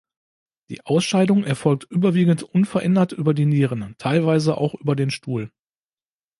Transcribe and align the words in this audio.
Die 0.71 0.83
Ausscheidung 0.87 1.43
erfolgt 1.43 1.83
überwiegend 1.91 2.41
unverändert 2.41 3.11
über 3.11 3.35
die 3.35 3.45
Nieren, 3.45 3.93
teilweise 3.99 4.57
auch 4.57 4.73
über 4.73 4.95
den 4.95 5.11
Stuhl. 5.11 5.51